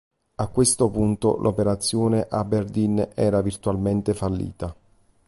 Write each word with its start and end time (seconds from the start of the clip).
A 0.37 0.47
questo 0.47 0.89
punto 0.89 1.37
l'operazione 1.37 2.25
Aberdeen 2.27 3.09
era 3.13 3.43
virtualmente 3.43 4.15
fallita. 4.15 4.75